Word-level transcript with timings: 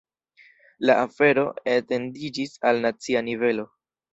La 0.89 0.95
afero 1.01 1.43
etendiĝis 1.75 2.57
al 2.71 2.83
nacia 2.87 3.25
nivelo. 3.29 3.69